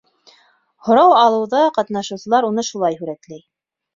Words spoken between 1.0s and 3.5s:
алыуҙа ҡатнашыусылар уны шулай һүрәтләй.